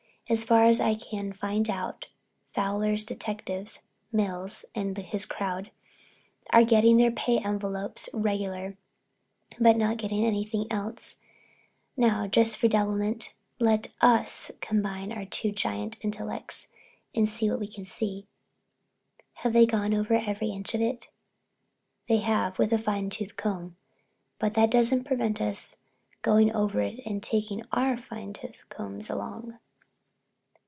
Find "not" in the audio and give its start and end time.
9.75-9.97